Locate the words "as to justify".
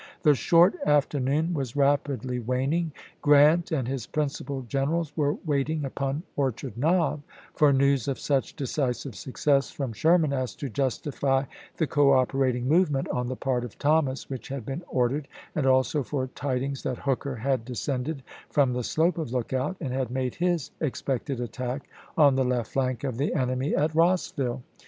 10.33-11.43